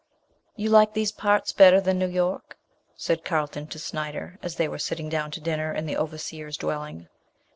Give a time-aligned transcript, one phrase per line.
[0.55, 2.57] "You like these parts better than New York,"
[2.95, 7.07] said Carlton to Snyder, as they were sitting down to dinner in the overseer's dwelling.